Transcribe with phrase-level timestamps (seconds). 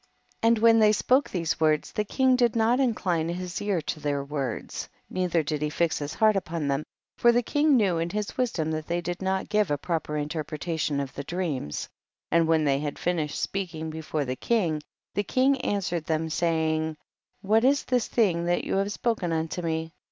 [0.41, 0.53] 1 1.
[0.53, 4.23] And when they spoke these words the king did not incline his ear to their
[4.23, 6.81] words, neither did he fix his heart upon them,
[7.19, 10.99] for the king knew in his wisdom that they did not give a proper interpretation
[10.99, 11.87] of the dreams;
[12.31, 14.81] and when they had finished speaking before the king,
[15.13, 16.97] the king ans\vered them, saying,
[17.43, 19.93] what is this thing that you have spoken unto me?